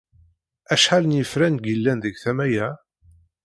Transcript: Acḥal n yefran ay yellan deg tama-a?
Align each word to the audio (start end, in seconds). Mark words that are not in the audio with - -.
Acḥal 0.73 1.03
n 1.07 1.17
yefran 1.17 1.55
ay 1.57 1.65
yellan 1.69 1.97
deg 2.01 2.15
tama-a? 2.23 2.67